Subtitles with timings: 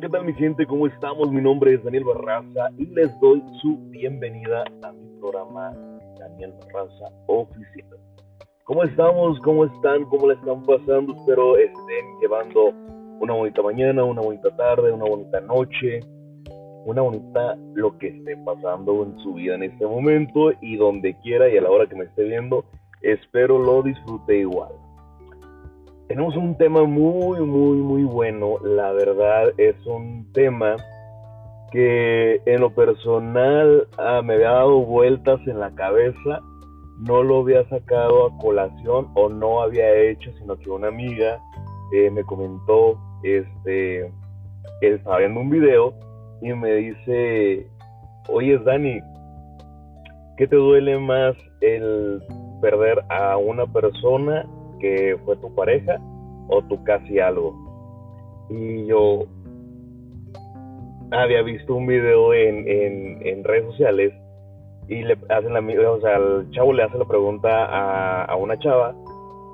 [0.00, 0.64] ¿qué tal mi gente?
[0.66, 1.30] ¿Cómo estamos?
[1.30, 5.74] Mi nombre es Daniel Barraza y les doy su bienvenida a mi programa
[6.18, 7.98] Daniel Barraza Oficial.
[8.64, 9.38] ¿Cómo estamos?
[9.40, 10.06] ¿Cómo están?
[10.06, 11.14] ¿Cómo la están pasando?
[11.14, 12.72] Espero estén llevando
[13.20, 16.00] una bonita mañana, una bonita tarde, una bonita noche,
[16.86, 21.46] una bonita lo que esté pasando en su vida en este momento y donde quiera
[21.50, 22.64] y a la hora que me esté viendo,
[23.02, 24.72] espero lo disfrute igual.
[26.10, 28.56] Tenemos un tema muy, muy, muy bueno.
[28.64, 30.74] La verdad es un tema
[31.70, 36.40] que en lo personal ah, me había dado vueltas en la cabeza.
[36.98, 41.38] No lo había sacado a colación o no había hecho, sino que una amiga
[41.94, 44.12] eh, me comentó, este,
[44.80, 45.94] estaba viendo un video
[46.42, 47.68] y me dice,
[48.30, 49.00] oye Dani,
[50.36, 52.20] ¿qué te duele más el
[52.60, 54.44] perder a una persona
[54.80, 56.00] que fue tu pareja
[56.48, 57.54] o tu casi algo.
[58.50, 59.26] Y yo
[61.12, 64.12] había visto un video en, en, redes sociales
[64.88, 68.58] y le hacen la o sea, el chavo le hace la pregunta a, a una
[68.58, 68.94] chava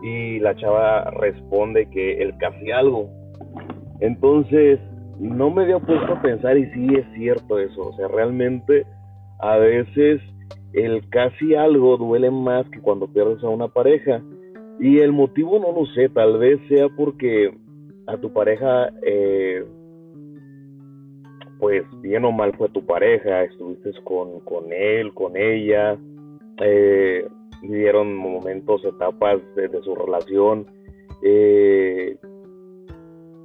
[0.02, 3.08] y la chava responde que el casi algo.
[4.00, 4.78] Entonces,
[5.18, 8.84] no me había puesto a pensar y sí es cierto eso, o sea, realmente
[9.40, 10.20] a veces
[10.72, 14.20] el casi algo duele más que cuando pierdes a una pareja
[14.78, 17.52] y el motivo no lo sé, tal vez sea porque
[18.06, 19.64] a tu pareja, eh,
[21.58, 25.96] pues bien o mal fue tu pareja, estuviste con, con él, con ella,
[26.62, 27.26] eh,
[27.62, 30.66] vivieron momentos, etapas de, su relación,
[31.22, 32.16] eh,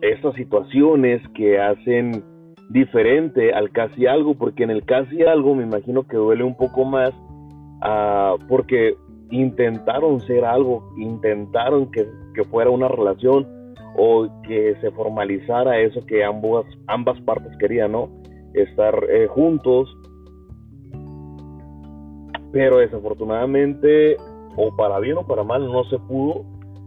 [0.01, 2.23] estas situaciones que hacen
[2.69, 6.85] diferente al casi algo, porque en el casi algo me imagino que duele un poco
[6.85, 7.11] más,
[7.83, 8.95] uh, porque
[9.31, 12.05] intentaron ser algo, intentaron que,
[12.49, 13.47] fuera una relación
[13.95, 18.09] o que se formalizara eso que ambas, ambas partes querían, ¿no?
[18.53, 19.95] Estar eh, juntos.
[22.51, 24.17] Pero desafortunadamente,
[24.55, 26.43] o para bien o para mal, no se pudo.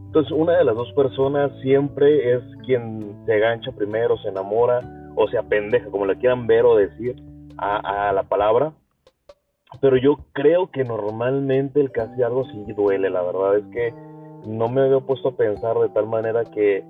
[0.06, 4.80] Entonces una de las dos personas siempre es quien se gancha primero, se enamora
[5.16, 7.16] o se apendeja, como le quieran ver o decir
[7.56, 8.72] a la palabra
[9.80, 13.94] pero yo creo que normalmente el casi algo sí duele, la verdad es que
[14.46, 16.84] no me había puesto a pensar de tal manera que,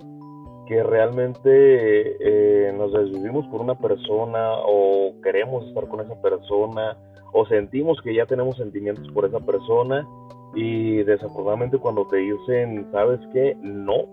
[0.66, 6.96] que realmente eh, nos desvivimos por una persona o queremos estar con esa persona
[7.32, 10.06] o sentimos que ya tenemos sentimientos por esa persona
[10.54, 13.56] y desafortunadamente cuando te dicen, ¿sabes qué?
[13.60, 14.06] No.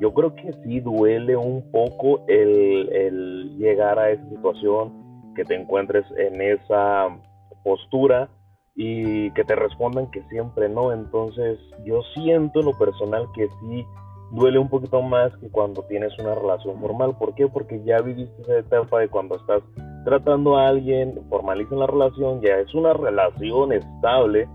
[0.00, 4.92] Yo creo que sí duele un poco el, el llegar a esa situación,
[5.34, 7.08] que te encuentres en esa
[7.64, 8.28] postura
[8.76, 10.92] y que te respondan que siempre no.
[10.92, 13.84] Entonces yo siento en lo personal que sí
[14.32, 17.16] duele un poquito más que cuando tienes una relación formal.
[17.18, 17.46] ¿Por qué?
[17.48, 19.62] Porque ya viviste esa etapa de cuando estás
[20.04, 24.48] tratando a alguien, formalizan la relación, ya es una relación estable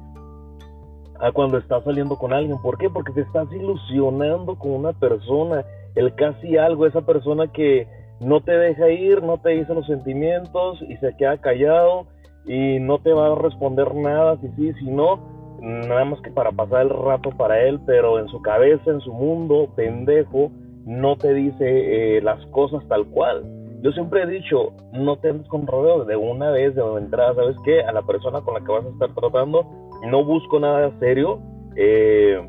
[1.20, 2.62] a cuando estás saliendo con alguien.
[2.62, 2.90] ¿Por qué?
[2.90, 5.66] Porque te estás ilusionando con una persona,
[5.96, 7.88] el casi algo, esa persona que
[8.20, 12.08] no te deja ir, no te dice los sentimientos y se queda callado
[12.46, 15.20] y no te va a responder nada si sí, si no,
[15.62, 19.14] nada más que para pasar el rato para él, pero en su cabeza, en su
[19.14, 20.52] mundo, pendejo,
[20.86, 23.44] no te dice eh, las cosas tal cual.
[23.82, 27.82] Yo siempre he dicho, no te andes con de una vez, de entrada, ¿sabes qué?
[27.82, 29.66] A la persona con la que vas a estar tratando,
[30.06, 31.40] no busco nada serio,
[31.78, 32.46] eh,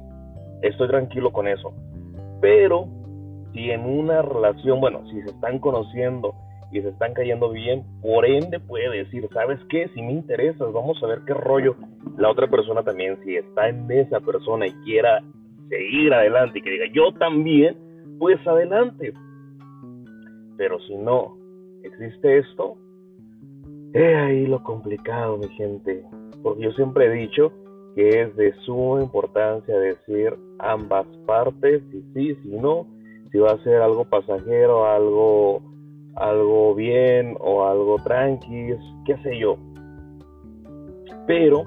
[0.62, 1.72] estoy tranquilo con eso.
[2.40, 2.88] Pero
[3.52, 6.34] si en una relación, bueno, si se están conociendo,
[6.72, 9.88] y se están cayendo bien, por ende puede decir, ¿sabes qué?
[9.94, 11.74] Si me interesas, vamos a ver qué rollo.
[12.16, 15.22] La otra persona también, si está en esa persona y quiera
[15.68, 17.76] seguir adelante y que diga, yo también,
[18.18, 19.12] pues adelante.
[20.56, 21.36] Pero si no
[21.82, 22.76] existe esto,
[23.92, 26.04] es ahí lo complicado, mi gente.
[26.42, 27.52] Porque yo siempre he dicho
[27.94, 32.86] que es de suma importancia decir ambas partes, si sí, si no,
[33.32, 35.62] si va a ser algo pasajero, algo
[36.16, 38.74] algo bien o algo tranqui,
[39.04, 39.56] qué sé yo.
[41.26, 41.62] Pero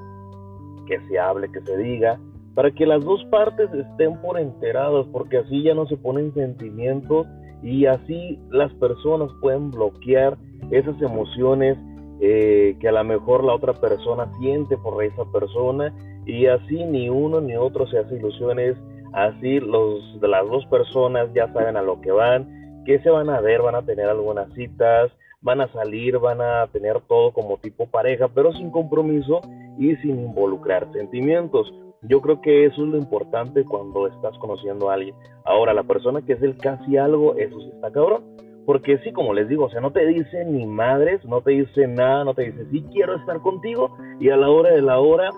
[0.88, 2.20] que se hable, que se diga,
[2.56, 7.26] para que las dos partes estén por enteradas, porque así ya no se ponen sentimientos
[7.64, 10.38] y así las personas pueden bloquear
[10.70, 11.78] esas emociones
[12.20, 15.94] eh, que a lo mejor la otra persona siente por esa persona
[16.26, 18.78] y así ni uno ni otro se hace ilusiones,
[19.14, 23.42] así los las dos personas ya saben a lo que van que se van a
[23.42, 27.86] ver, van a tener algunas citas, van a salir, van a tener todo como tipo
[27.88, 29.42] pareja, pero sin compromiso
[29.78, 31.72] y sin involucrar sentimientos.
[32.04, 35.16] Yo creo que eso es lo importante cuando estás conociendo a alguien.
[35.46, 38.24] Ahora, la persona que es el casi algo, eso sí está cabrón,
[38.66, 41.88] Porque sí, como les digo, o sea, no te dice ni madres, no te dice
[41.88, 45.30] nada, no te dice sí quiero estar contigo y a la hora de la hora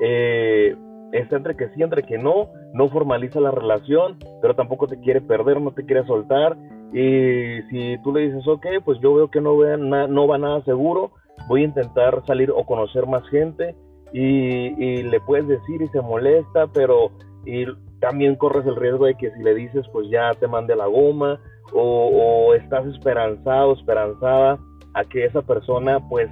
[0.00, 0.74] eh,
[1.12, 5.20] está entre que sí, entre que no, no formaliza la relación, pero tampoco te quiere
[5.20, 6.56] perder, no te quiere soltar.
[6.92, 10.62] Y si tú le dices, ok, pues yo veo que no, vean no va nada
[10.64, 11.12] seguro,
[11.48, 13.74] voy a intentar salir o conocer más gente
[14.12, 17.10] y, le puedes decir y se molesta, pero
[17.44, 17.64] y
[18.00, 21.40] también corres el riesgo de que si le dices, pues ya te mande la goma
[21.72, 24.58] o, o estás esperanzado, esperanzada
[24.94, 26.28] a que esa persona pues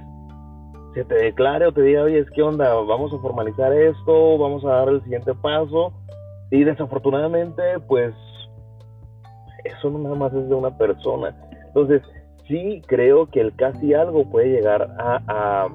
[0.93, 4.63] se te declare o te diga, oye, es que onda, vamos a formalizar esto, vamos
[4.65, 5.93] a dar el siguiente paso.
[6.49, 8.13] Y desafortunadamente, pues,
[9.77, 11.35] eso no nada más es de una persona.
[11.67, 12.01] Entonces,
[12.47, 15.67] sí creo que el casi algo puede llegar a,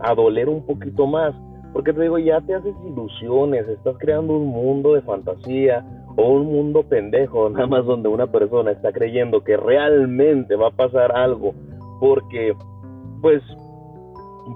[0.00, 1.34] a, doler un poquito más.
[1.72, 5.84] Porque te digo, ya te haces ilusiones, estás creando un mundo de fantasía
[6.16, 10.70] o un mundo pendejo, nada más donde una persona está creyendo que realmente va a
[10.70, 11.52] pasar algo
[12.00, 12.54] porque,
[13.20, 13.42] pues,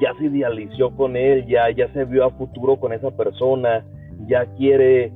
[0.00, 3.84] ya se idealizó con él, ya, ya se vio a futuro con esa persona,
[4.26, 5.12] ya quiere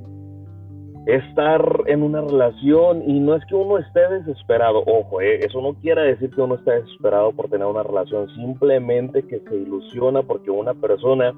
[1.06, 5.74] estar en una relación y no es que uno esté desesperado, ojo, eh, eso no
[5.74, 10.50] quiere decir que uno esté desesperado por tener una relación, simplemente que se ilusiona porque
[10.50, 11.34] una persona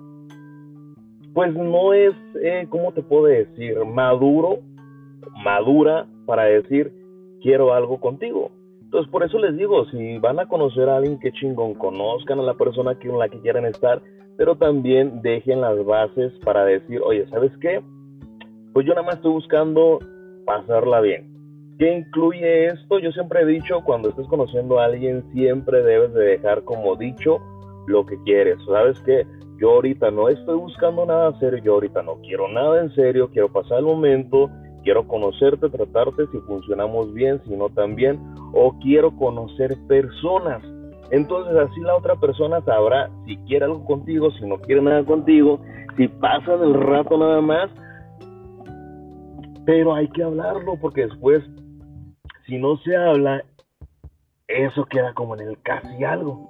[1.34, 3.76] pues no es, eh, ¿cómo te puedo decir?
[3.84, 4.60] Maduro,
[5.44, 6.92] madura para decir
[7.42, 8.50] quiero algo contigo.
[8.82, 12.42] Entonces, por eso les digo, si van a conocer a alguien que chingón, conozcan a
[12.42, 14.00] la persona con la que quieran estar,
[14.36, 17.82] pero también dejen las bases para decir, oye, ¿sabes qué?
[18.76, 20.00] Pues yo nada más estoy buscando
[20.44, 21.32] pasarla bien.
[21.78, 22.98] ¿Qué incluye esto?
[22.98, 27.38] Yo siempre he dicho, cuando estés conociendo a alguien, siempre debes de dejar como dicho
[27.86, 28.58] lo que quieres.
[28.66, 29.26] ¿Sabes qué?
[29.58, 33.50] Yo ahorita no estoy buscando nada serio, yo ahorita no quiero nada en serio, quiero
[33.50, 34.50] pasar el momento,
[34.84, 38.20] quiero conocerte, tratarte, si funcionamos bien, si no también,
[38.52, 40.62] o quiero conocer personas.
[41.10, 45.60] Entonces así la otra persona sabrá si quiere algo contigo, si no quiere nada contigo,
[45.96, 47.70] si pasa el rato nada más.
[49.66, 51.42] Pero hay que hablarlo porque después,
[52.46, 53.44] si no se habla,
[54.48, 56.48] eso queda como en el casi algo.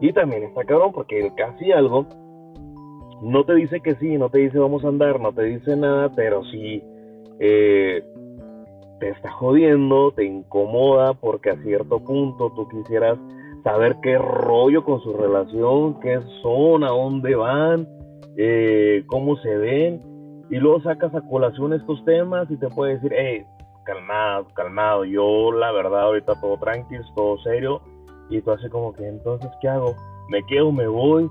[0.00, 2.06] Y también está cabrón porque el casi algo
[3.22, 6.12] no te dice que sí, no te dice vamos a andar, no te dice nada,
[6.14, 6.82] pero sí
[7.38, 8.04] eh,
[9.00, 13.18] te está jodiendo, te incomoda porque a cierto punto tú quisieras
[13.64, 17.88] saber qué rollo con su relación, qué son, a dónde van,
[18.36, 20.15] eh, cómo se ven,
[20.50, 23.44] y luego sacas a colación estos temas y te puede decir, hey,
[23.84, 27.80] calmado, calmado, yo la verdad ahorita todo tranquilo, todo serio,
[28.30, 29.94] y tú haces como que entonces, ¿qué hago?
[30.28, 31.30] ¿Me quedo, me voy?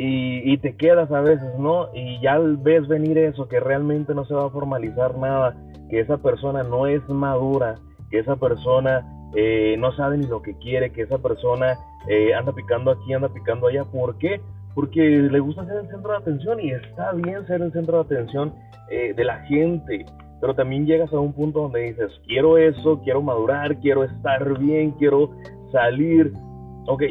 [0.00, 1.88] y, te quedas a veces, ¿no?
[1.92, 5.56] Y ya ves venir eso, que realmente no se va a formalizar nada,
[5.90, 7.74] que esa persona no es madura,
[8.08, 9.04] que esa persona
[9.34, 11.76] eh, no sabe ni lo que quiere, que esa persona
[12.08, 13.84] eh, anda picando aquí, anda picando allá.
[13.84, 14.40] ¿Por qué?
[14.78, 18.14] Porque le gusta ser el centro de atención y está bien ser el centro de
[18.14, 18.54] atención
[18.88, 20.06] eh, de la gente.
[20.40, 24.92] Pero también llegas a un punto donde dices, quiero eso, quiero madurar, quiero estar bien,
[24.92, 25.32] quiero
[25.72, 26.32] salir.
[26.86, 27.02] Ok,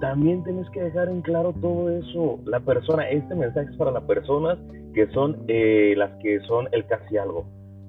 [0.00, 2.38] también tienes que dejar en claro todo eso.
[2.44, 4.56] La persona, este mensaje es para las personas
[4.94, 7.48] que son eh, las que son el casi algo.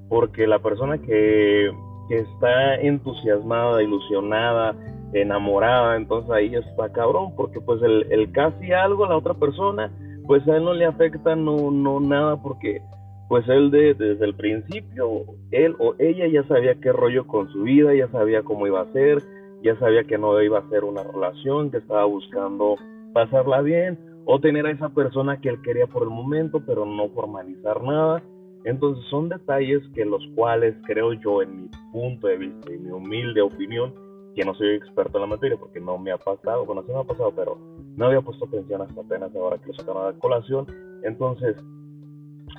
[0.10, 1.70] Porque la persona que,
[2.10, 4.76] que está entusiasmada, ilusionada,
[5.14, 9.92] enamorada, entonces ahí está cabrón, porque pues el, el casi algo a la otra persona,
[10.26, 12.82] pues a él no le afecta no, no nada, porque
[13.30, 17.64] pues él de, desde el principio, él o ella ya sabía qué rollo con su
[17.64, 19.22] vida, ya sabía cómo iba a ser,
[19.64, 22.76] ya sabía que no iba a ser una relación, que estaba buscando
[23.14, 27.10] pasarla bien o tener a esa persona que él quería por el momento, pero no
[27.10, 28.22] formalizar nada.
[28.64, 32.92] Entonces son detalles que los cuales creo yo en mi punto de vista y mi
[32.92, 33.94] humilde opinión,
[34.38, 37.00] que no soy experto en la materia porque no me ha pasado, bueno, sí me
[37.00, 37.58] ha pasado, pero
[37.96, 40.68] no había puesto atención hasta apenas ahora que lo sacaron a la colación.
[41.02, 41.56] Entonces,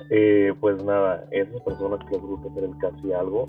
[0.09, 3.45] eh, pues nada, esas personas que les gusta hacer el casi algo,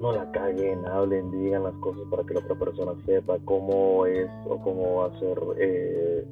[0.00, 4.30] no la caguen, hablen, digan las cosas para que la otra persona sepa cómo es
[4.48, 6.24] o cómo va a ser, eh,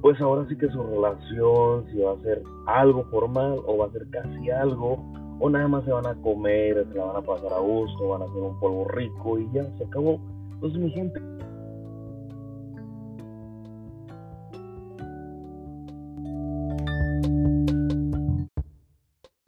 [0.00, 3.92] pues ahora sí que su relación, si va a ser algo formal o va a
[3.92, 4.98] ser casi algo,
[5.44, 8.22] o nada más se van a comer, se la van a pasar a gusto, van
[8.22, 10.20] a hacer un polvo rico y ya se acabó.
[10.52, 11.20] Entonces mi gente,